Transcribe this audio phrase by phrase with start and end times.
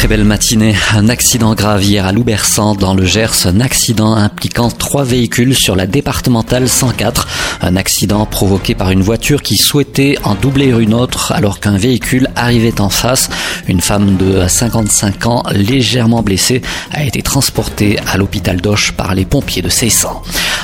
[0.00, 0.74] Très belle matinée.
[0.94, 3.46] Un accident grave hier à Loubersan dans le Gers.
[3.46, 7.28] Un accident impliquant trois véhicules sur la départementale 104.
[7.60, 12.28] Un accident provoqué par une voiture qui souhaitait en doubler une autre alors qu'un véhicule
[12.34, 13.28] arrivait en face.
[13.68, 19.26] Une femme de 55 ans légèrement blessée a été transportée à l'hôpital d'Auch par les
[19.26, 20.22] pompiers de Cessan.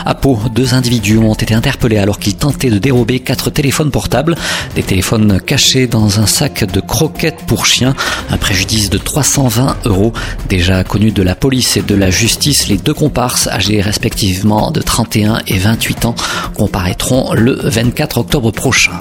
[0.08, 4.36] À Pau, deux individus ont été interpellés alors qu'ils tentaient de dérober quatre téléphones portables.
[4.76, 7.92] Des téléphones cachés dans un sac de croquettes pour chiens.
[8.30, 10.12] Un préjudice de 320 euros.
[10.48, 14.80] Déjà connu de la police et de la justice, les deux comparses âgés respectivement de
[14.80, 16.14] 31 et 28 ans
[16.54, 18.92] comparaîtront le 24 octobre prochain.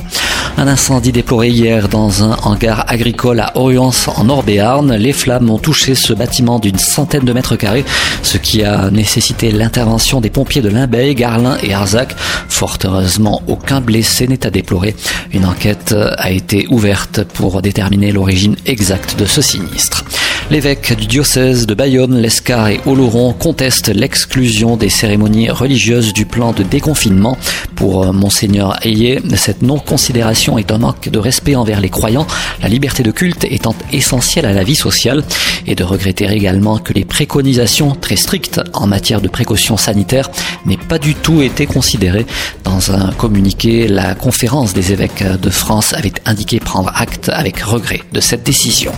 [0.57, 4.95] Un incendie déploré hier dans un hangar agricole à Orience en Nord-Béarn.
[4.95, 7.83] Les flammes ont touché ce bâtiment d'une centaine de mètres carrés,
[8.23, 12.15] ce qui a nécessité l'intervention des pompiers de Limbey, Garlin et Arzac.
[12.47, 14.95] Fort heureusement, aucun blessé n'est à déplorer.
[15.33, 20.04] Une enquête a été ouverte pour déterminer l'origine exacte de ce sinistre.
[20.51, 26.51] L'évêque du diocèse de Bayonne, Lescar et Oloron contestent l'exclusion des cérémonies religieuses du plan
[26.53, 27.35] de déconfinement.
[27.75, 32.27] Pour Monseigneur Ayé, cette non-considération est un manque de respect envers les croyants,
[32.61, 35.23] la liberté de culte étant essentielle à la vie sociale,
[35.65, 40.29] et de regretter également que les préconisations très strictes en matière de précautions sanitaires
[40.67, 42.27] n'aient pas du tout été considérées.
[42.63, 48.03] Dans un communiqué, la conférence des évêques de France avait indiqué prendre acte avec regret
[48.13, 48.91] de cette décision.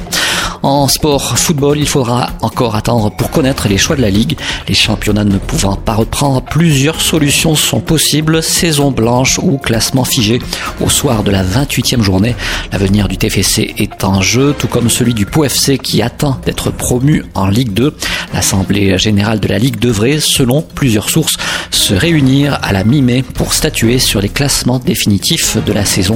[0.63, 4.37] En sport football, il faudra encore attendre pour connaître les choix de la Ligue.
[4.67, 8.41] Les championnats ne pouvant pas reprendre, plusieurs solutions sont possibles.
[8.41, 10.39] Saison blanche ou classement figé.
[10.81, 12.35] Au soir de la 28e journée,
[12.71, 16.71] l'avenir du TFC est en jeu, tout comme celui du Pau FC qui attend d'être
[16.71, 17.95] promu en Ligue 2.
[18.33, 21.37] L'Assemblée générale de la Ligue devrait, selon plusieurs sources,
[21.71, 26.15] se réunir à la mi-mai pour statuer sur les classements définitifs de la saison,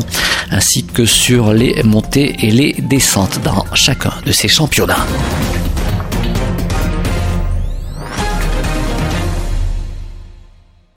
[0.49, 5.05] ainsi que sur les montées et les descentes dans chacun de ces championnats.